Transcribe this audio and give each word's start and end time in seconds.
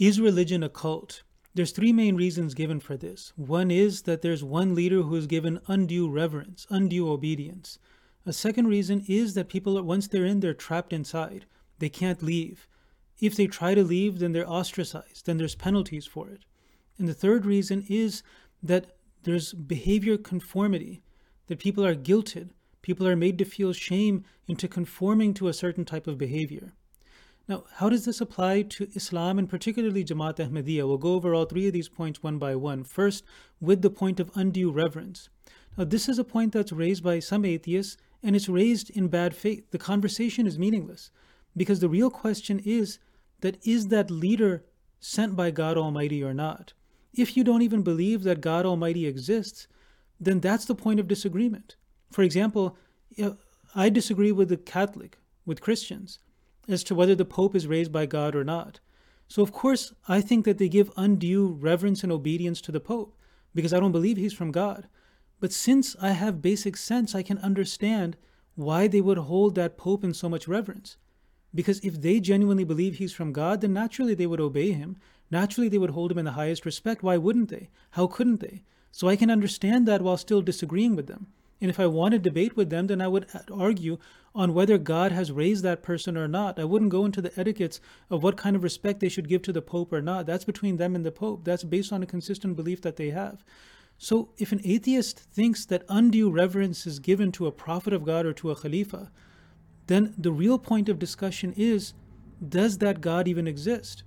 Is 0.00 0.18
religion 0.18 0.62
a 0.62 0.70
cult? 0.70 1.24
There's 1.52 1.72
three 1.72 1.92
main 1.92 2.16
reasons 2.16 2.54
given 2.54 2.80
for 2.80 2.96
this. 2.96 3.34
One 3.36 3.70
is 3.70 4.04
that 4.04 4.22
there's 4.22 4.42
one 4.42 4.74
leader 4.74 5.02
who 5.02 5.14
is 5.14 5.26
given 5.26 5.60
undue 5.66 6.08
reverence, 6.08 6.66
undue 6.70 7.12
obedience. 7.12 7.78
A 8.24 8.32
second 8.32 8.68
reason 8.68 9.04
is 9.06 9.34
that 9.34 9.50
people, 9.50 9.82
once 9.82 10.08
they're 10.08 10.24
in, 10.24 10.40
they're 10.40 10.54
trapped 10.54 10.94
inside. 10.94 11.44
They 11.80 11.90
can't 11.90 12.22
leave. 12.22 12.66
If 13.20 13.36
they 13.36 13.46
try 13.46 13.74
to 13.74 13.84
leave, 13.84 14.20
then 14.20 14.32
they're 14.32 14.50
ostracized, 14.50 15.26
then 15.26 15.36
there's 15.36 15.54
penalties 15.54 16.06
for 16.06 16.30
it. 16.30 16.46
And 16.96 17.06
the 17.06 17.12
third 17.12 17.44
reason 17.44 17.84
is 17.86 18.22
that 18.62 18.96
there's 19.24 19.52
behavior 19.52 20.16
conformity, 20.16 21.02
that 21.48 21.58
people 21.58 21.84
are 21.84 21.94
guilted, 21.94 22.52
people 22.80 23.06
are 23.06 23.16
made 23.16 23.36
to 23.36 23.44
feel 23.44 23.74
shame 23.74 24.24
into 24.48 24.66
conforming 24.66 25.34
to 25.34 25.48
a 25.48 25.52
certain 25.52 25.84
type 25.84 26.06
of 26.06 26.16
behavior. 26.16 26.72
Now, 27.50 27.64
how 27.78 27.88
does 27.88 28.04
this 28.04 28.20
apply 28.20 28.62
to 28.62 28.88
Islam 28.94 29.36
and 29.36 29.48
particularly 29.48 30.04
Jamaat 30.04 30.36
Ahmadiyya? 30.36 30.86
We'll 30.86 30.98
go 30.98 31.14
over 31.14 31.34
all 31.34 31.46
three 31.46 31.66
of 31.66 31.72
these 31.72 31.88
points 31.88 32.22
one 32.22 32.38
by 32.38 32.54
one. 32.54 32.84
First, 32.84 33.24
with 33.60 33.82
the 33.82 33.90
point 33.90 34.20
of 34.20 34.30
undue 34.36 34.70
reverence. 34.70 35.28
Now, 35.76 35.82
this 35.82 36.08
is 36.08 36.20
a 36.20 36.22
point 36.22 36.52
that's 36.52 36.70
raised 36.70 37.02
by 37.02 37.18
some 37.18 37.44
atheists 37.44 37.96
and 38.22 38.36
it's 38.36 38.48
raised 38.48 38.90
in 38.90 39.08
bad 39.08 39.34
faith. 39.34 39.68
The 39.72 39.78
conversation 39.78 40.46
is 40.46 40.60
meaningless 40.60 41.10
because 41.56 41.80
the 41.80 41.88
real 41.88 42.08
question 42.08 42.60
is 42.64 43.00
that 43.40 43.58
is 43.66 43.88
that 43.88 44.12
leader 44.12 44.62
sent 45.00 45.34
by 45.34 45.50
God 45.50 45.76
Almighty 45.76 46.22
or 46.22 46.32
not? 46.32 46.72
If 47.12 47.36
you 47.36 47.42
don't 47.42 47.62
even 47.62 47.82
believe 47.82 48.22
that 48.22 48.40
God 48.40 48.64
Almighty 48.64 49.08
exists, 49.08 49.66
then 50.20 50.38
that's 50.38 50.66
the 50.66 50.76
point 50.76 51.00
of 51.00 51.08
disagreement. 51.08 51.74
For 52.12 52.22
example, 52.22 52.76
I 53.74 53.88
disagree 53.88 54.30
with 54.30 54.50
the 54.50 54.56
Catholic, 54.56 55.18
with 55.44 55.60
Christians 55.60 56.20
as 56.70 56.84
to 56.84 56.94
whether 56.94 57.14
the 57.14 57.24
Pope 57.24 57.54
is 57.54 57.66
raised 57.66 57.92
by 57.92 58.06
God 58.06 58.34
or 58.34 58.44
not. 58.44 58.80
So, 59.28 59.42
of 59.42 59.52
course, 59.52 59.92
I 60.08 60.20
think 60.20 60.44
that 60.44 60.58
they 60.58 60.68
give 60.68 60.90
undue 60.96 61.56
reverence 61.60 62.02
and 62.02 62.10
obedience 62.10 62.60
to 62.62 62.72
the 62.72 62.80
Pope 62.80 63.16
because 63.54 63.72
I 63.72 63.80
don't 63.80 63.92
believe 63.92 64.16
he's 64.16 64.32
from 64.32 64.50
God. 64.50 64.88
But 65.40 65.52
since 65.52 65.96
I 66.00 66.10
have 66.10 66.42
basic 66.42 66.76
sense, 66.76 67.14
I 67.14 67.22
can 67.22 67.38
understand 67.38 68.16
why 68.54 68.88
they 68.88 69.00
would 69.00 69.18
hold 69.18 69.54
that 69.54 69.78
Pope 69.78 70.04
in 70.04 70.14
so 70.14 70.28
much 70.28 70.48
reverence. 70.48 70.96
Because 71.54 71.80
if 71.80 72.00
they 72.00 72.20
genuinely 72.20 72.64
believe 72.64 72.96
he's 72.96 73.12
from 73.12 73.32
God, 73.32 73.60
then 73.60 73.72
naturally 73.72 74.14
they 74.14 74.26
would 74.26 74.40
obey 74.40 74.72
him. 74.72 74.96
Naturally 75.30 75.68
they 75.68 75.78
would 75.78 75.90
hold 75.90 76.12
him 76.12 76.18
in 76.18 76.24
the 76.24 76.32
highest 76.32 76.64
respect. 76.64 77.02
Why 77.02 77.16
wouldn't 77.16 77.48
they? 77.48 77.70
How 77.92 78.06
couldn't 78.06 78.40
they? 78.40 78.62
So 78.92 79.08
I 79.08 79.16
can 79.16 79.30
understand 79.30 79.86
that 79.86 80.02
while 80.02 80.16
still 80.16 80.42
disagreeing 80.42 80.96
with 80.96 81.06
them. 81.06 81.28
And 81.60 81.68
if 81.68 81.78
I 81.78 81.86
want 81.86 82.12
to 82.12 82.18
debate 82.18 82.56
with 82.56 82.70
them, 82.70 82.86
then 82.86 83.00
I 83.00 83.08
would 83.08 83.26
argue 83.52 83.98
on 84.34 84.54
whether 84.54 84.78
God 84.78 85.12
has 85.12 85.32
raised 85.32 85.62
that 85.64 85.82
person 85.82 86.16
or 86.16 86.28
not. 86.28 86.58
I 86.58 86.64
wouldn't 86.64 86.90
go 86.90 87.04
into 87.04 87.20
the 87.20 87.38
etiquettes 87.38 87.80
of 88.08 88.22
what 88.22 88.36
kind 88.36 88.56
of 88.56 88.62
respect 88.62 89.00
they 89.00 89.08
should 89.08 89.28
give 89.28 89.42
to 89.42 89.52
the 89.52 89.60
Pope 89.60 89.92
or 89.92 90.00
not. 90.00 90.26
That's 90.26 90.44
between 90.44 90.76
them 90.76 90.94
and 90.94 91.04
the 91.04 91.12
Pope. 91.12 91.44
That's 91.44 91.64
based 91.64 91.92
on 91.92 92.02
a 92.02 92.06
consistent 92.06 92.56
belief 92.56 92.80
that 92.82 92.96
they 92.96 93.10
have. 93.10 93.44
So 93.98 94.30
if 94.38 94.52
an 94.52 94.62
atheist 94.64 95.18
thinks 95.18 95.66
that 95.66 95.84
undue 95.88 96.30
reverence 96.30 96.86
is 96.86 97.00
given 97.00 97.32
to 97.32 97.46
a 97.46 97.52
prophet 97.52 97.92
of 97.92 98.04
God 98.04 98.24
or 98.24 98.32
to 98.34 98.50
a 98.50 98.56
Khalifa, 98.56 99.10
then 99.88 100.14
the 100.16 100.32
real 100.32 100.58
point 100.58 100.88
of 100.88 100.98
discussion 100.98 101.52
is 101.56 101.92
does 102.46 102.78
that 102.78 103.02
God 103.02 103.28
even 103.28 103.46
exist? 103.46 104.04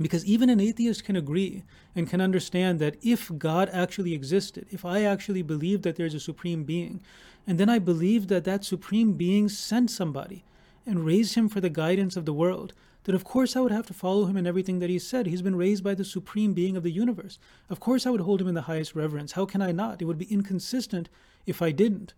Because 0.00 0.24
even 0.24 0.48
an 0.48 0.60
atheist 0.60 1.04
can 1.04 1.16
agree 1.16 1.64
and 1.94 2.08
can 2.08 2.20
understand 2.20 2.78
that 2.78 2.96
if 3.02 3.36
God 3.36 3.68
actually 3.72 4.14
existed, 4.14 4.66
if 4.70 4.84
I 4.84 5.02
actually 5.02 5.42
believe 5.42 5.82
that 5.82 5.96
there's 5.96 6.14
a 6.14 6.20
supreme 6.20 6.64
being, 6.64 7.00
and 7.46 7.58
then 7.58 7.68
I 7.68 7.78
believe 7.78 8.28
that 8.28 8.44
that 8.44 8.64
supreme 8.64 9.14
being 9.14 9.48
sent 9.48 9.90
somebody 9.90 10.44
and 10.86 11.04
raised 11.04 11.34
him 11.34 11.48
for 11.48 11.60
the 11.60 11.68
guidance 11.68 12.16
of 12.16 12.26
the 12.26 12.32
world, 12.32 12.74
that 13.04 13.14
of 13.14 13.24
course 13.24 13.56
I 13.56 13.60
would 13.60 13.72
have 13.72 13.86
to 13.86 13.94
follow 13.94 14.26
him 14.26 14.36
in 14.36 14.46
everything 14.46 14.78
that 14.78 14.90
he 14.90 14.98
said. 14.98 15.26
He's 15.26 15.42
been 15.42 15.56
raised 15.56 15.82
by 15.82 15.94
the 15.94 16.04
supreme 16.04 16.52
being 16.52 16.76
of 16.76 16.82
the 16.82 16.90
universe. 16.90 17.38
Of 17.68 17.80
course 17.80 18.06
I 18.06 18.10
would 18.10 18.20
hold 18.20 18.40
him 18.40 18.48
in 18.48 18.54
the 18.54 18.62
highest 18.62 18.94
reverence. 18.94 19.32
How 19.32 19.46
can 19.46 19.62
I 19.62 19.72
not? 19.72 20.00
It 20.00 20.04
would 20.04 20.18
be 20.18 20.32
inconsistent 20.32 21.08
if 21.46 21.60
I 21.62 21.72
didn't. 21.72 22.14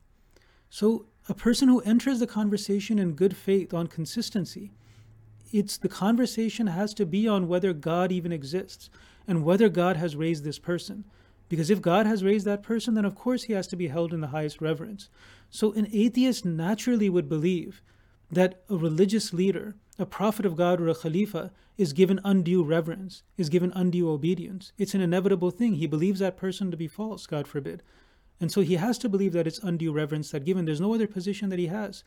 So, 0.69 1.07
a 1.29 1.35
person 1.35 1.69
who 1.69 1.81
enters 1.83 2.19
the 2.19 2.27
conversation 2.27 2.99
in 2.99 3.13
good 3.13 3.37
faith 3.37 3.73
on 3.73 3.87
consistency, 3.87 4.73
it's 5.53 5.77
the 5.77 5.89
conversation 5.89 6.69
has 6.69 6.95
to 6.95 7.07
be 7.07 7.27
on 7.27 7.49
whether 7.49 7.73
God 7.73 8.13
even 8.13 8.33
exists 8.33 8.91
and 9.27 9.45
whether 9.45 9.69
God 9.69 9.97
has 9.97 10.17
raised 10.17 10.45
this 10.45 10.59
person. 10.59 11.05
Because 11.49 11.71
if 11.71 11.83
God 11.83 12.07
has 12.07 12.23
raised 12.23 12.47
that 12.47 12.63
person, 12.63 12.95
then 12.95 13.05
of 13.05 13.15
course 13.17 13.45
he 13.45 13.53
has 13.55 13.67
to 13.69 13.77
be 13.77 13.89
held 13.89 14.15
in 14.15 14.21
the 14.21 14.29
highest 14.29 14.61
reverence. 14.61 15.09
So 15.51 15.73
an 15.73 15.89
atheist 15.93 16.45
naturally 16.45 17.09
would 17.09 17.29
believe 17.29 17.83
that 18.31 18.63
a 18.71 18.77
religious 18.77 19.33
leader, 19.33 19.75
a 19.99 20.07
prophet 20.07 20.47
of 20.47 20.57
God 20.57 20.81
or 20.81 20.89
a 20.89 20.95
khalifa, 20.95 21.51
is 21.77 21.93
given 21.93 22.21
undue 22.25 22.63
reverence, 22.63 23.25
is 23.37 23.49
given 23.49 23.73
undue 23.75 24.09
obedience. 24.09 24.73
It's 24.79 24.95
an 24.95 25.01
inevitable 25.01 25.51
thing. 25.51 25.75
He 25.75 25.89
believes 25.89 26.21
that 26.21 26.37
person 26.37 26.71
to 26.71 26.77
be 26.77 26.87
false, 26.87 27.27
God 27.27 27.49
forbid. 27.49 27.83
And 28.41 28.53
so 28.53 28.61
he 28.61 28.77
has 28.77 28.97
to 28.99 29.09
believe 29.09 29.33
that 29.33 29.47
it's 29.47 29.59
undue 29.59 29.93
reverence 29.93 30.31
that 30.31 30.45
given 30.45 30.65
there's 30.65 30.81
no 30.81 30.95
other 30.95 31.09
position 31.09 31.49
that 31.49 31.59
he 31.59 31.67
has. 31.67 32.05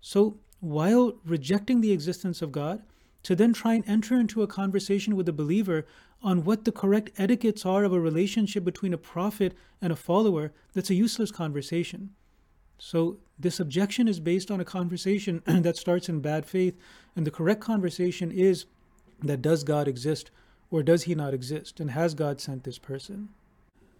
So 0.00 0.36
while 0.62 1.14
rejecting 1.26 1.80
the 1.80 1.90
existence 1.90 2.40
of 2.40 2.52
God, 2.52 2.82
to 3.24 3.34
then 3.34 3.52
try 3.52 3.74
and 3.74 3.84
enter 3.86 4.14
into 4.14 4.42
a 4.42 4.46
conversation 4.46 5.16
with 5.16 5.28
a 5.28 5.32
believer 5.32 5.84
on 6.22 6.44
what 6.44 6.64
the 6.64 6.70
correct 6.70 7.10
etiquettes 7.18 7.66
are 7.66 7.82
of 7.82 7.92
a 7.92 8.00
relationship 8.00 8.62
between 8.62 8.94
a 8.94 8.98
prophet 8.98 9.54
and 9.80 9.92
a 9.92 9.96
follower, 9.96 10.52
that's 10.72 10.88
a 10.88 10.94
useless 10.94 11.32
conversation. 11.32 12.10
So, 12.78 13.18
this 13.36 13.58
objection 13.58 14.06
is 14.06 14.20
based 14.20 14.52
on 14.52 14.60
a 14.60 14.64
conversation 14.64 15.42
that 15.46 15.76
starts 15.76 16.08
in 16.08 16.20
bad 16.20 16.46
faith, 16.46 16.76
and 17.16 17.26
the 17.26 17.32
correct 17.32 17.60
conversation 17.60 18.30
is 18.30 18.66
that 19.20 19.42
does 19.42 19.64
God 19.64 19.88
exist 19.88 20.30
or 20.70 20.84
does 20.84 21.02
he 21.02 21.16
not 21.16 21.34
exist, 21.34 21.80
and 21.80 21.90
has 21.90 22.14
God 22.14 22.40
sent 22.40 22.62
this 22.62 22.78
person? 22.78 23.30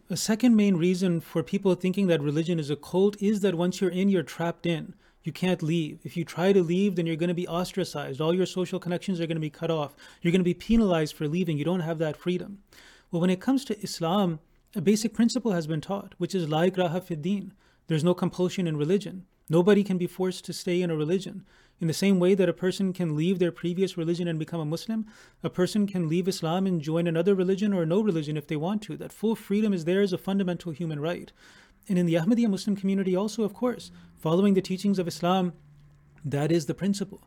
A 0.09 0.17
second 0.17 0.55
main 0.55 0.77
reason 0.77 1.21
for 1.21 1.43
people 1.43 1.75
thinking 1.75 2.06
that 2.06 2.23
religion 2.23 2.61
is 2.61 2.71
a 2.71 2.77
cult 2.77 3.21
is 3.21 3.41
that 3.41 3.56
once 3.56 3.81
you're 3.81 3.91
in, 3.91 4.09
you're 4.09 4.23
trapped 4.23 4.65
in. 4.65 4.94
You 5.25 5.33
can't 5.33 5.62
leave. 5.62 6.00
If 6.05 6.16
you 6.16 6.25
try 6.25 6.53
to 6.53 6.62
leave, 6.62 6.97
then 6.97 7.06
you're 7.06 7.16
going 7.16 7.28
to 7.28 7.34
be 7.34 7.47
ostracized. 7.47 8.21
All 8.21 8.34
your 8.34 8.47
social 8.47 8.81
connections 8.81 9.21
are 9.21 9.27
going 9.27 9.37
to 9.37 9.41
be 9.41 9.50
cut 9.50 9.71
off. 9.71 9.94
You're 10.21 10.33
going 10.33 10.41
to 10.41 10.44
be 10.44 10.55
penalized 10.55 11.15
for 11.15 11.28
leaving. 11.28 11.59
You 11.59 11.65
don't 11.65 11.81
have 11.81 11.99
that 11.99 12.16
freedom. 12.16 12.59
Well, 13.10 13.21
when 13.21 13.31
it 13.31 13.41
comes 13.41 13.65
to 13.66 13.81
Islam, 13.81 14.41
a 14.75 14.81
basic 14.81 15.15
principle 15.15 15.53
has 15.53 15.66
been 15.66 15.81
taught, 15.81 16.15
which 16.19 16.34
is 16.34 16.49
la 16.49 16.62
ikraha 16.62 17.03
fid 17.03 17.22
din. 17.22 17.53
There's 17.87 18.05
no 18.05 18.15
compulsion 18.15 18.66
in 18.66 18.77
religion. 18.77 19.27
Nobody 19.49 19.84
can 19.84 19.99
be 19.99 20.06
forced 20.06 20.44
to 20.47 20.53
stay 20.53 20.81
in 20.81 20.91
a 20.91 20.97
religion. 20.97 21.44
In 21.81 21.88
the 21.88 21.94
same 21.94 22.19
way 22.21 22.34
that 22.34 22.49
a 22.49 22.55
person 22.55 22.93
can 22.93 23.16
leave 23.16 23.38
their 23.38 23.53
previous 23.53 23.99
religion 23.99 24.28
and 24.28 24.38
become 24.38 24.61
a 24.61 24.65
Muslim, 24.65 25.05
a 25.43 25.50
person 25.50 25.87
can 25.87 26.09
leave 26.09 26.28
Islam 26.28 26.66
and 26.66 26.81
join 26.81 27.06
another 27.06 27.34
religion 27.34 27.72
or 27.72 27.84
no 27.84 28.00
religion 28.00 28.37
if 28.37 28.47
they 28.47 28.56
want 28.56 28.82
to. 28.82 28.97
That 28.97 29.12
full 29.12 29.34
freedom 29.34 29.75
is 29.75 29.84
there 29.84 30.00
as 30.00 30.12
a 30.12 30.19
fundamental 30.19 30.72
human 30.72 31.00
right. 31.00 31.32
And 31.88 31.98
in 31.98 32.06
the 32.06 32.15
Ahmadiyya 32.15 32.48
Muslim 32.48 32.76
community, 32.76 33.16
also, 33.16 33.43
of 33.43 33.54
course, 33.54 33.91
following 34.16 34.54
the 34.54 34.62
teachings 34.62 34.98
of 34.98 35.09
Islam, 35.09 35.53
that 36.25 36.53
is 36.53 36.66
the 36.66 36.75
principle. 36.75 37.22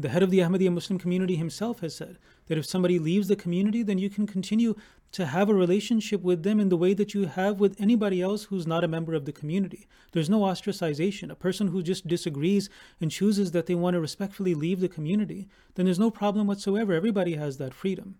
The 0.00 0.08
head 0.08 0.22
of 0.22 0.30
the 0.30 0.38
Ahmadiyya 0.38 0.72
Muslim 0.72 0.98
community 0.98 1.36
himself 1.36 1.80
has 1.80 1.94
said 1.94 2.16
that 2.46 2.56
if 2.56 2.64
somebody 2.64 2.98
leaves 2.98 3.28
the 3.28 3.36
community, 3.36 3.82
then 3.82 3.98
you 3.98 4.08
can 4.08 4.26
continue 4.26 4.74
to 5.12 5.26
have 5.26 5.50
a 5.50 5.54
relationship 5.54 6.22
with 6.22 6.42
them 6.42 6.58
in 6.58 6.70
the 6.70 6.76
way 6.78 6.94
that 6.94 7.12
you 7.12 7.26
have 7.26 7.60
with 7.60 7.78
anybody 7.78 8.22
else 8.22 8.44
who's 8.44 8.66
not 8.66 8.82
a 8.82 8.88
member 8.88 9.12
of 9.12 9.26
the 9.26 9.32
community. 9.32 9.86
There's 10.12 10.30
no 10.30 10.40
ostracization. 10.40 11.30
A 11.30 11.34
person 11.34 11.66
who 11.68 11.82
just 11.82 12.08
disagrees 12.08 12.70
and 12.98 13.10
chooses 13.10 13.50
that 13.50 13.66
they 13.66 13.74
want 13.74 13.92
to 13.92 14.00
respectfully 14.00 14.54
leave 14.54 14.80
the 14.80 14.88
community, 14.88 15.48
then 15.74 15.84
there's 15.84 15.98
no 15.98 16.10
problem 16.10 16.46
whatsoever. 16.46 16.94
Everybody 16.94 17.34
has 17.34 17.58
that 17.58 17.74
freedom. 17.74 18.14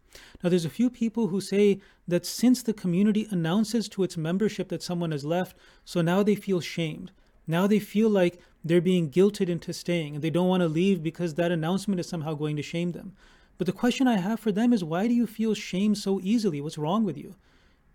Now, 0.44 0.50
there's 0.50 0.66
a 0.66 0.68
few 0.68 0.90
people 0.90 1.28
who 1.28 1.40
say 1.40 1.80
that 2.06 2.26
since 2.26 2.62
the 2.62 2.74
community 2.74 3.26
announces 3.30 3.88
to 3.88 4.02
its 4.02 4.18
membership 4.18 4.68
that 4.68 4.82
someone 4.82 5.12
has 5.12 5.24
left, 5.24 5.56
so 5.86 6.02
now 6.02 6.22
they 6.22 6.34
feel 6.34 6.60
shamed. 6.60 7.10
Now 7.50 7.66
they 7.66 7.80
feel 7.80 8.08
like 8.08 8.40
they're 8.64 8.80
being 8.80 9.10
guilted 9.10 9.48
into 9.48 9.72
staying 9.72 10.14
and 10.14 10.22
they 10.22 10.30
don't 10.30 10.46
want 10.46 10.60
to 10.60 10.68
leave 10.68 11.02
because 11.02 11.34
that 11.34 11.50
announcement 11.50 11.98
is 11.98 12.08
somehow 12.08 12.34
going 12.34 12.54
to 12.54 12.62
shame 12.62 12.92
them. 12.92 13.16
But 13.58 13.66
the 13.66 13.72
question 13.72 14.06
I 14.06 14.18
have 14.18 14.38
for 14.38 14.52
them 14.52 14.72
is 14.72 14.84
why 14.84 15.08
do 15.08 15.14
you 15.14 15.26
feel 15.26 15.54
shame 15.54 15.96
so 15.96 16.20
easily? 16.22 16.60
What's 16.60 16.78
wrong 16.78 17.02
with 17.02 17.18
you? 17.18 17.34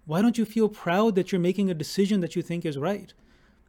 Why 0.06 0.22
don't 0.22 0.38
you 0.38 0.44
feel 0.44 0.68
proud 0.68 1.16
that 1.16 1.32
you're 1.32 1.40
making 1.40 1.70
a 1.70 1.74
decision 1.74 2.20
that 2.20 2.36
you 2.36 2.42
think 2.42 2.66
is 2.66 2.78
right? 2.78 3.14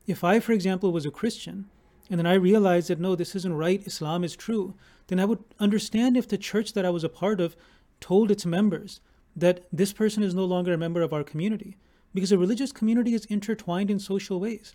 If 0.08 0.24
I, 0.24 0.40
for 0.40 0.50
example, 0.50 0.90
was 0.90 1.06
a 1.06 1.10
Christian 1.12 1.66
and 2.10 2.18
then 2.18 2.26
I 2.26 2.34
realized 2.34 2.88
that 2.88 2.98
no, 2.98 3.14
this 3.14 3.36
isn't 3.36 3.54
right, 3.54 3.86
Islam 3.86 4.24
is 4.24 4.34
true, 4.34 4.74
then 5.06 5.20
I 5.20 5.24
would 5.24 5.44
understand 5.60 6.16
if 6.16 6.26
the 6.26 6.36
church 6.36 6.72
that 6.72 6.84
I 6.84 6.90
was 6.90 7.04
a 7.04 7.08
part 7.08 7.40
of 7.40 7.54
told 8.00 8.32
its 8.32 8.44
members 8.44 9.00
that 9.36 9.64
this 9.72 9.92
person 9.92 10.24
is 10.24 10.34
no 10.34 10.44
longer 10.44 10.72
a 10.72 10.78
member 10.78 11.02
of 11.02 11.12
our 11.12 11.22
community. 11.22 11.76
Because 12.12 12.32
a 12.32 12.38
religious 12.38 12.72
community 12.72 13.14
is 13.14 13.24
intertwined 13.26 13.88
in 13.88 14.00
social 14.00 14.40
ways. 14.40 14.74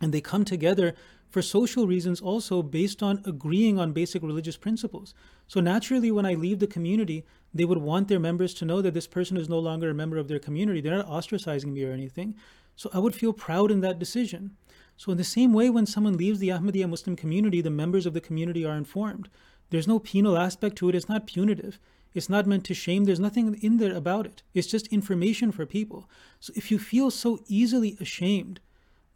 And 0.00 0.12
they 0.12 0.20
come 0.20 0.44
together 0.44 0.94
for 1.28 1.42
social 1.42 1.86
reasons 1.86 2.20
also 2.20 2.62
based 2.62 3.02
on 3.02 3.22
agreeing 3.24 3.78
on 3.78 3.92
basic 3.92 4.22
religious 4.22 4.56
principles. 4.56 5.14
So 5.48 5.60
naturally, 5.60 6.10
when 6.10 6.26
I 6.26 6.34
leave 6.34 6.60
the 6.60 6.66
community, 6.66 7.24
they 7.52 7.64
would 7.64 7.78
want 7.78 8.08
their 8.08 8.20
members 8.20 8.54
to 8.54 8.64
know 8.64 8.80
that 8.82 8.94
this 8.94 9.06
person 9.06 9.36
is 9.36 9.48
no 9.48 9.58
longer 9.58 9.90
a 9.90 9.94
member 9.94 10.16
of 10.16 10.28
their 10.28 10.38
community. 10.38 10.80
They're 10.80 10.96
not 10.96 11.08
ostracizing 11.08 11.72
me 11.72 11.84
or 11.84 11.92
anything. 11.92 12.36
So 12.76 12.90
I 12.92 12.98
would 12.98 13.14
feel 13.14 13.32
proud 13.32 13.70
in 13.70 13.80
that 13.80 13.98
decision. 13.98 14.56
So, 14.96 15.10
in 15.10 15.18
the 15.18 15.24
same 15.24 15.52
way, 15.52 15.70
when 15.70 15.86
someone 15.86 16.16
leaves 16.16 16.38
the 16.38 16.50
Ahmadiyya 16.50 16.88
Muslim 16.88 17.16
community, 17.16 17.60
the 17.60 17.70
members 17.70 18.06
of 18.06 18.14
the 18.14 18.20
community 18.20 18.64
are 18.64 18.76
informed. 18.76 19.28
There's 19.70 19.88
no 19.88 19.98
penal 19.98 20.38
aspect 20.38 20.76
to 20.76 20.88
it, 20.88 20.94
it's 20.94 21.08
not 21.08 21.26
punitive. 21.26 21.80
It's 22.14 22.28
not 22.28 22.46
meant 22.46 22.64
to 22.66 22.74
shame. 22.74 23.04
There's 23.04 23.18
nothing 23.18 23.54
in 23.60 23.78
there 23.78 23.92
about 23.94 24.24
it. 24.24 24.44
It's 24.54 24.68
just 24.68 24.86
information 24.86 25.50
for 25.50 25.66
people. 25.66 26.08
So 26.38 26.52
if 26.54 26.70
you 26.70 26.78
feel 26.78 27.10
so 27.10 27.40
easily 27.48 27.96
ashamed, 28.00 28.60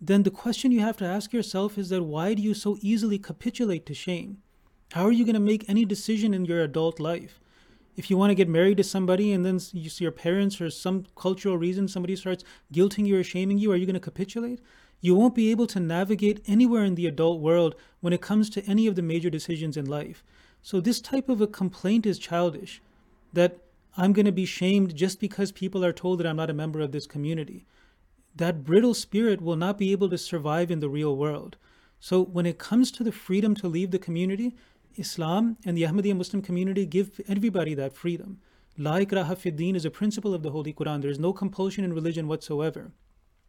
then 0.00 0.22
the 0.22 0.30
question 0.30 0.70
you 0.70 0.80
have 0.80 0.96
to 0.98 1.04
ask 1.04 1.32
yourself 1.32 1.76
is 1.76 1.88
that 1.88 2.04
why 2.04 2.34
do 2.34 2.42
you 2.42 2.54
so 2.54 2.78
easily 2.80 3.18
capitulate 3.18 3.84
to 3.86 3.94
shame? 3.94 4.38
How 4.92 5.04
are 5.04 5.12
you 5.12 5.24
going 5.24 5.34
to 5.34 5.40
make 5.40 5.68
any 5.68 5.84
decision 5.84 6.32
in 6.32 6.44
your 6.44 6.60
adult 6.60 7.00
life? 7.00 7.40
If 7.96 8.08
you 8.08 8.16
want 8.16 8.30
to 8.30 8.36
get 8.36 8.48
married 8.48 8.76
to 8.76 8.84
somebody 8.84 9.32
and 9.32 9.44
then 9.44 9.58
you 9.72 9.90
your 9.98 10.12
parents 10.12 10.60
or 10.60 10.70
some 10.70 11.06
cultural 11.16 11.58
reason 11.58 11.88
somebody 11.88 12.14
starts 12.14 12.44
guilting 12.72 13.06
you 13.06 13.18
or 13.18 13.24
shaming 13.24 13.58
you, 13.58 13.72
are 13.72 13.76
you 13.76 13.86
going 13.86 13.94
to 13.94 14.00
capitulate? 14.00 14.60
You 15.00 15.16
won't 15.16 15.34
be 15.34 15.50
able 15.50 15.66
to 15.68 15.80
navigate 15.80 16.44
anywhere 16.46 16.84
in 16.84 16.94
the 16.94 17.06
adult 17.06 17.40
world 17.40 17.74
when 18.00 18.12
it 18.12 18.20
comes 18.20 18.48
to 18.50 18.64
any 18.66 18.86
of 18.86 18.94
the 18.94 19.02
major 19.02 19.30
decisions 19.30 19.76
in 19.76 19.86
life. 19.86 20.22
So, 20.62 20.80
this 20.80 21.00
type 21.00 21.28
of 21.28 21.40
a 21.40 21.46
complaint 21.46 22.06
is 22.06 22.18
childish 22.18 22.80
that 23.32 23.58
I'm 23.96 24.12
going 24.12 24.26
to 24.26 24.32
be 24.32 24.44
shamed 24.44 24.94
just 24.94 25.18
because 25.20 25.50
people 25.50 25.84
are 25.84 25.92
told 25.92 26.20
that 26.20 26.26
I'm 26.26 26.36
not 26.36 26.50
a 26.50 26.54
member 26.54 26.80
of 26.80 26.92
this 26.92 27.06
community. 27.06 27.66
That 28.38 28.62
brittle 28.62 28.94
spirit 28.94 29.40
will 29.40 29.56
not 29.56 29.78
be 29.78 29.90
able 29.90 30.08
to 30.10 30.16
survive 30.16 30.70
in 30.70 30.78
the 30.78 30.88
real 30.88 31.16
world. 31.16 31.56
So, 31.98 32.22
when 32.22 32.46
it 32.46 32.56
comes 32.56 32.92
to 32.92 33.02
the 33.02 33.10
freedom 33.10 33.56
to 33.56 33.66
leave 33.66 33.90
the 33.90 33.98
community, 33.98 34.54
Islam 34.94 35.56
and 35.64 35.76
the 35.76 35.82
Ahmadiyya 35.82 36.16
Muslim 36.16 36.40
community 36.40 36.86
give 36.86 37.20
everybody 37.26 37.74
that 37.74 37.92
freedom. 37.92 38.38
La 38.76 39.00
ikraha 39.00 39.36
fi 39.36 39.50
is 39.74 39.84
a 39.84 39.90
principle 39.90 40.34
of 40.34 40.44
the 40.44 40.52
Holy 40.52 40.72
Quran. 40.72 41.02
There 41.02 41.10
is 41.10 41.18
no 41.18 41.32
compulsion 41.32 41.82
in 41.82 41.92
religion 41.92 42.28
whatsoever. 42.28 42.92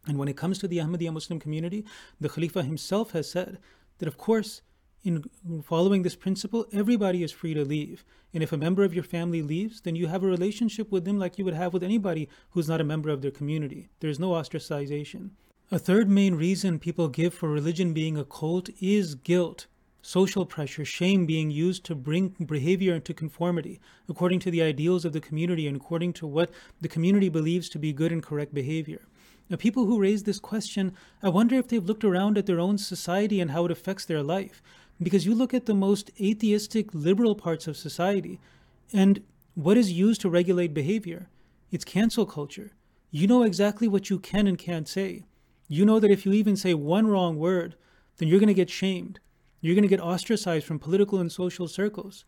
And 0.08 0.18
when 0.18 0.26
it 0.26 0.36
comes 0.36 0.58
to 0.58 0.66
the 0.66 0.78
Ahmadiyya 0.78 1.12
Muslim 1.12 1.38
community, 1.38 1.84
the 2.20 2.28
Khalifa 2.28 2.64
himself 2.64 3.12
has 3.12 3.30
said 3.30 3.58
that, 3.98 4.08
of 4.08 4.18
course, 4.18 4.60
in 5.02 5.24
following 5.62 6.02
this 6.02 6.16
principle, 6.16 6.66
everybody 6.72 7.22
is 7.22 7.32
free 7.32 7.54
to 7.54 7.64
leave. 7.64 8.04
And 8.34 8.42
if 8.42 8.52
a 8.52 8.56
member 8.56 8.84
of 8.84 8.94
your 8.94 9.04
family 9.04 9.42
leaves, 9.42 9.80
then 9.80 9.96
you 9.96 10.06
have 10.06 10.22
a 10.22 10.26
relationship 10.26 10.92
with 10.92 11.04
them 11.04 11.18
like 11.18 11.38
you 11.38 11.44
would 11.44 11.54
have 11.54 11.72
with 11.72 11.82
anybody 11.82 12.28
who's 12.50 12.68
not 12.68 12.80
a 12.80 12.84
member 12.84 13.10
of 13.10 13.22
their 13.22 13.30
community. 13.30 13.88
There's 14.00 14.20
no 14.20 14.30
ostracization. 14.30 15.30
A 15.72 15.78
third 15.78 16.08
main 16.08 16.34
reason 16.34 16.78
people 16.78 17.08
give 17.08 17.32
for 17.32 17.48
religion 17.48 17.92
being 17.92 18.16
a 18.16 18.24
cult 18.24 18.68
is 18.80 19.14
guilt, 19.14 19.66
social 20.02 20.44
pressure, 20.44 20.84
shame 20.84 21.26
being 21.26 21.50
used 21.50 21.84
to 21.84 21.94
bring 21.94 22.30
behavior 22.44 22.94
into 22.94 23.14
conformity 23.14 23.80
according 24.08 24.40
to 24.40 24.50
the 24.50 24.62
ideals 24.62 25.04
of 25.04 25.12
the 25.12 25.20
community 25.20 25.66
and 25.66 25.76
according 25.76 26.12
to 26.14 26.26
what 26.26 26.50
the 26.80 26.88
community 26.88 27.28
believes 27.28 27.68
to 27.68 27.78
be 27.78 27.92
good 27.92 28.12
and 28.12 28.22
correct 28.22 28.52
behavior. 28.52 29.02
Now, 29.50 29.56
people 29.56 29.86
who 29.86 30.00
raise 30.00 30.22
this 30.22 30.38
question, 30.38 30.94
I 31.24 31.28
wonder 31.28 31.56
if 31.56 31.66
they've 31.66 31.84
looked 31.84 32.04
around 32.04 32.38
at 32.38 32.46
their 32.46 32.60
own 32.60 32.78
society 32.78 33.40
and 33.40 33.50
how 33.50 33.64
it 33.64 33.72
affects 33.72 34.04
their 34.04 34.22
life. 34.22 34.62
Because 35.02 35.26
you 35.26 35.34
look 35.34 35.52
at 35.52 35.66
the 35.66 35.74
most 35.74 36.12
atheistic, 36.20 36.94
liberal 36.94 37.34
parts 37.34 37.66
of 37.66 37.76
society, 37.76 38.38
and 38.92 39.22
what 39.54 39.76
is 39.76 39.90
used 39.90 40.20
to 40.20 40.30
regulate 40.30 40.72
behavior? 40.72 41.28
It's 41.72 41.84
cancel 41.84 42.26
culture. 42.26 42.70
You 43.10 43.26
know 43.26 43.42
exactly 43.42 43.88
what 43.88 44.08
you 44.08 44.20
can 44.20 44.46
and 44.46 44.56
can't 44.56 44.88
say. 44.88 45.24
You 45.66 45.84
know 45.84 45.98
that 45.98 46.12
if 46.12 46.24
you 46.24 46.32
even 46.32 46.56
say 46.56 46.74
one 46.74 47.08
wrong 47.08 47.36
word, 47.36 47.74
then 48.18 48.28
you're 48.28 48.38
going 48.38 48.48
to 48.48 48.54
get 48.54 48.70
shamed. 48.70 49.18
You're 49.60 49.74
going 49.74 49.82
to 49.82 49.88
get 49.88 50.00
ostracized 50.00 50.66
from 50.66 50.78
political 50.78 51.18
and 51.18 51.30
social 51.30 51.66
circles. 51.66 52.24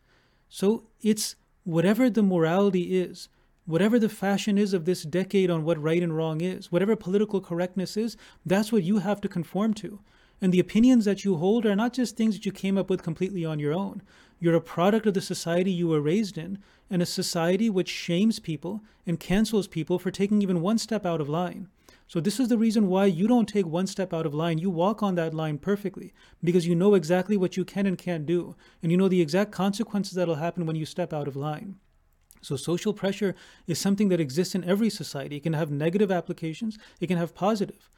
So 0.49 0.85
it's 1.01 1.37
whatever 1.63 2.11
the 2.11 2.23
morality 2.23 2.99
is, 2.99 3.29
whatever 3.65 3.99
the 3.99 4.09
fashion 4.09 4.59
is 4.59 4.75
of 4.75 4.85
this 4.85 5.03
decade 5.03 5.51
on 5.51 5.65
what 5.65 5.81
right 5.81 6.03
and 6.03 6.17
wrong 6.17 6.41
is, 6.41 6.73
whatever 6.73 6.97
political 6.97 7.41
correctness 7.41 7.97
is, 7.97 8.17
that's 8.45 8.73
what 8.73 8.83
you 8.83 8.99
have 8.99 9.21
to 9.21 9.29
conform 9.29 9.75
to. 9.75 10.01
And 10.41 10.53
the 10.53 10.61
opinions 10.61 11.05
that 11.05 11.25
you 11.25 11.37
hold 11.37 11.65
are 11.65 11.77
not 11.77 11.93
just 11.93 12.17
things 12.17 12.35
that 12.35 12.45
you 12.45 12.51
came 12.51 12.77
up 12.77 12.91
with 12.91 13.05
completely 13.05 13.45
on 13.45 13.61
your 13.61 13.73
own. 13.73 14.03
You're 14.41 14.57
a 14.57 14.61
product 14.61 15.07
of 15.07 15.15
the 15.15 15.21
society 15.21 15.71
you 15.71 15.87
were 15.87 16.01
raised 16.01 16.37
in, 16.37 16.59
and 16.91 17.01
a 17.01 17.07
society 17.07 17.71
which 17.71 17.89
shames 17.89 18.41
people 18.41 18.83
and 19.07 19.21
cancels 19.21 19.69
people 19.69 20.01
for 20.01 20.11
taking 20.11 20.43
even 20.43 20.61
one 20.61 20.79
step 20.79 21.07
out 21.07 21.21
of 21.21 21.29
line. 21.29 21.69
So, 22.09 22.21
this 22.21 22.41
is 22.41 22.49
the 22.49 22.59
reason 22.59 22.89
why 22.89 23.07
you 23.07 23.29
don't 23.29 23.49
take 23.49 23.67
one 23.67 23.87
step 23.87 24.13
out 24.13 24.27
of 24.27 24.35
line. 24.35 24.59
You 24.59 24.69
walk 24.69 25.01
on 25.01 25.15
that 25.15 25.33
line 25.33 25.59
perfectly 25.59 26.13
because 26.43 26.67
you 26.67 26.75
know 26.75 26.95
exactly 26.95 27.37
what 27.37 27.57
you 27.57 27.65
can 27.65 27.87
and 27.87 27.97
can't 27.97 28.27
do, 28.27 28.57
and 28.83 28.91
you 28.91 28.99
know 28.99 29.09
the 29.09 29.23
exact 29.23 29.53
consequences 29.53 30.15
that'll 30.15 30.35
happen 30.35 30.67
when 30.67 30.77
you 30.77 30.85
step 30.85 31.13
out 31.13 31.29
of 31.29 31.37
line. 31.37 31.77
So, 32.43 32.57
social 32.57 32.93
pressure 32.93 33.35
is 33.67 33.79
something 33.79 34.09
that 34.09 34.21
exists 34.21 34.55
in 34.55 34.65
every 34.65 34.91
society. 34.91 35.37
It 35.37 35.45
can 35.45 35.53
have 35.53 35.71
negative 35.71 36.11
applications, 36.11 36.79
it 37.01 37.07
can 37.07 37.17
have 37.17 37.35
positive. 37.35 37.89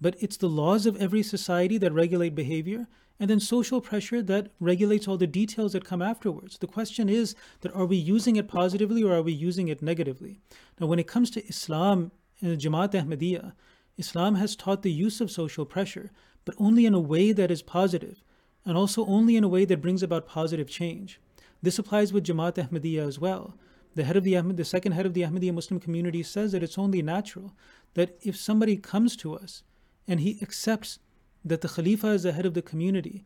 But 0.00 0.16
it's 0.20 0.36
the 0.36 0.48
laws 0.48 0.86
of 0.86 0.96
every 0.96 1.24
society 1.24 1.76
that 1.78 1.92
regulate 1.92 2.36
behavior, 2.36 2.86
and 3.18 3.28
then 3.28 3.40
social 3.40 3.80
pressure 3.80 4.22
that 4.22 4.52
regulates 4.60 5.08
all 5.08 5.16
the 5.16 5.26
details 5.26 5.72
that 5.72 5.84
come 5.84 6.00
afterwards. 6.00 6.58
The 6.58 6.68
question 6.68 7.08
is 7.08 7.34
that 7.62 7.74
are 7.74 7.84
we 7.84 7.96
using 7.96 8.36
it 8.36 8.46
positively 8.46 9.02
or 9.02 9.12
are 9.14 9.22
we 9.22 9.32
using 9.32 9.66
it 9.66 9.82
negatively? 9.82 10.38
Now, 10.78 10.86
when 10.86 11.00
it 11.00 11.08
comes 11.08 11.30
to 11.32 11.44
Islam 11.46 12.12
and 12.40 12.60
Jamaat 12.60 12.92
Ahmadiyya, 12.92 13.54
Islam 13.96 14.36
has 14.36 14.54
taught 14.54 14.82
the 14.82 14.92
use 14.92 15.20
of 15.20 15.32
social 15.32 15.64
pressure, 15.64 16.12
but 16.44 16.54
only 16.58 16.86
in 16.86 16.94
a 16.94 17.00
way 17.00 17.32
that 17.32 17.50
is 17.50 17.62
positive, 17.62 18.22
and 18.64 18.76
also 18.76 19.04
only 19.06 19.34
in 19.34 19.42
a 19.42 19.48
way 19.48 19.64
that 19.64 19.82
brings 19.82 20.04
about 20.04 20.28
positive 20.28 20.70
change. 20.70 21.20
This 21.60 21.80
applies 21.80 22.12
with 22.12 22.24
Jamaat 22.24 22.68
Ahmadiyya 22.68 23.04
as 23.04 23.18
well. 23.18 23.54
The 23.98 24.04
head 24.04 24.16
of 24.16 24.22
the 24.22 24.36
Ahmed, 24.36 24.56
the 24.56 24.64
second 24.64 24.92
head 24.92 25.06
of 25.06 25.14
the 25.14 25.22
Ahmadiyya 25.22 25.52
Muslim 25.52 25.80
community 25.80 26.22
says 26.22 26.52
that 26.52 26.62
it's 26.62 26.78
only 26.78 27.02
natural 27.02 27.56
that 27.94 28.16
if 28.22 28.36
somebody 28.36 28.76
comes 28.76 29.16
to 29.16 29.34
us 29.34 29.64
and 30.06 30.20
he 30.20 30.38
accepts 30.40 31.00
that 31.44 31.62
the 31.62 31.68
Khalifa 31.68 32.10
is 32.10 32.22
the 32.22 32.30
head 32.30 32.46
of 32.46 32.54
the 32.54 32.62
community 32.62 33.24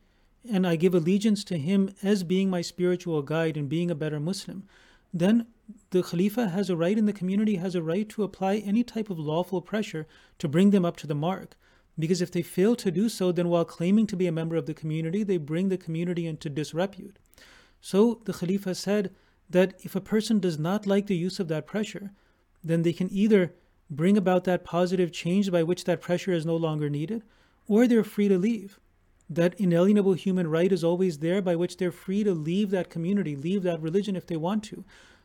and 0.51 0.67
I 0.67 0.77
give 0.77 0.95
allegiance 0.95 1.45
to 1.45 1.59
him 1.59 1.95
as 2.03 2.25
being 2.25 2.49
my 2.49 2.63
spiritual 2.63 3.21
guide 3.21 3.59
and 3.59 3.69
being 3.69 3.91
a 3.91 3.95
better 3.95 4.19
Muslim, 4.19 4.67
then 5.13 5.47
the 5.91 6.03
Khalifa 6.03 6.49
has 6.49 6.71
a 6.71 6.77
right 6.77 6.97
and 6.97 7.07
the 7.07 7.13
community 7.13 7.57
has 7.57 7.75
a 7.75 7.83
right 7.83 8.09
to 8.09 8.23
apply 8.23 8.57
any 8.57 8.83
type 8.83 9.11
of 9.11 9.19
lawful 9.19 9.61
pressure 9.61 10.07
to 10.39 10.49
bring 10.49 10.71
them 10.71 10.87
up 10.87 10.97
to 10.97 11.07
the 11.07 11.15
mark. 11.15 11.55
Because 11.99 12.23
if 12.23 12.33
they 12.33 12.41
fail 12.41 12.77
to 12.77 12.91
do 12.91 13.11
so, 13.11 13.31
then 13.31 13.51
while 13.51 13.67
claiming 13.67 14.07
to 14.07 14.17
be 14.17 14.27
a 14.27 14.33
member 14.33 14.57
of 14.57 14.65
the 14.65 14.73
community, 14.73 15.23
they 15.23 15.37
bring 15.37 15.69
the 15.69 15.77
community 15.77 16.27
into 16.27 16.49
disrepute. 16.49 17.19
So 17.83 18.23
the 18.25 18.33
Khalifa 18.33 18.75
said 18.75 19.15
that 19.53 19.75
if 19.83 19.95
a 19.95 20.01
person 20.01 20.41
does 20.41 20.59
not 20.59 20.87
like 20.87 21.07
the 21.07 21.17
use 21.17 21.39
of 21.41 21.49
that 21.49 21.67
pressure, 21.67 22.11
then 22.63 22.83
they 22.83 22.93
can 22.93 23.11
either 23.13 23.55
bring 23.91 24.17
about 24.17 24.45
that 24.45 24.65
positive 24.65 25.13
change 25.13 25.51
by 25.51 25.63
which 25.63 25.85
that 25.85 26.01
pressure 26.01 26.33
is 26.33 26.47
no 26.47 26.57
longer 26.57 26.89
needed, 26.89 27.23
or 27.69 27.87
they're 27.87 28.05
free 28.05 28.29
to 28.29 28.39
leave. 28.39 28.79
That 29.29 29.59
inalienable 29.59 30.15
human 30.15 30.49
right 30.49 30.73
is 30.73 30.85
always 30.85 31.19
there 31.19 31.41
by 31.41 31.57
which 31.57 31.77
they're 31.77 31.93
free 31.93 32.25
to 32.25 32.35
leave 32.35 32.71
that 32.71 32.91
community, 32.91 33.37
leave 33.37 33.63
that 33.63 33.81
religion 33.81 34.17
if 34.17 34.27
they 34.27 34.37
want 34.37 34.65
to. 34.65 34.85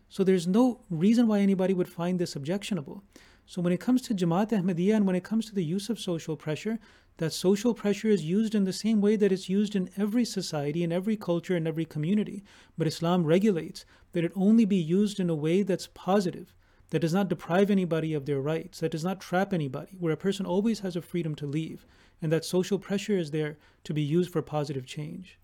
So 0.10 0.24
there's 0.24 0.48
no 0.48 0.82
reason 0.90 1.28
why 1.28 1.40
anybody 1.40 1.74
would 1.74 1.90
find 1.90 2.20
this 2.20 2.36
objectionable. 2.36 3.04
So 3.50 3.62
when 3.62 3.72
it 3.72 3.80
comes 3.80 4.02
to 4.02 4.14
Jamaat 4.14 4.50
Ahmadiyya 4.50 4.98
and 4.98 5.08
when 5.08 5.16
it 5.16 5.24
comes 5.24 5.46
to 5.46 5.56
the 5.56 5.64
use 5.64 5.90
of 5.90 6.02
social 6.02 6.36
pressure, 6.36 6.80
that 7.16 7.32
social 7.32 7.74
pressure 7.74 8.10
is 8.10 8.26
used 8.26 8.54
in 8.54 8.66
the 8.66 8.74
same 8.74 9.00
way 9.00 9.16
that 9.16 9.32
it's 9.32 9.48
used 9.48 9.74
in 9.74 9.90
every 9.96 10.26
society, 10.26 10.84
in 10.84 10.92
every 10.92 11.16
culture, 11.16 11.56
in 11.56 11.66
every 11.66 11.86
community. 11.86 12.44
But 12.78 12.88
Islam 12.88 13.24
regulates 13.24 13.86
that 14.12 14.26
it 14.26 14.34
only 14.36 14.66
be 14.66 14.76
used 14.76 15.18
in 15.22 15.30
a 15.30 15.36
way 15.36 15.64
that's 15.64 15.88
positive, 15.94 16.54
that 16.90 17.00
does 17.00 17.14
not 17.14 17.30
deprive 17.30 17.72
anybody 17.72 18.14
of 18.14 18.26
their 18.26 18.42
rights, 18.42 18.82
that 18.82 18.92
does 18.92 19.06
not 19.06 19.22
trap 19.22 19.54
anybody, 19.54 19.96
where 19.98 20.12
a 20.12 20.18
person 20.18 20.46
always 20.46 20.82
has 20.82 20.98
a 20.98 21.02
freedom 21.02 21.34
to 21.36 21.48
leave, 21.48 21.86
and 22.22 22.34
that 22.34 22.44
social 22.44 22.78
pressure 22.78 23.18
is 23.18 23.32
there 23.32 23.58
to 23.86 23.94
be 23.94 24.02
used 24.02 24.30
for 24.30 24.42
positive 24.42 24.86
change. 24.86 25.40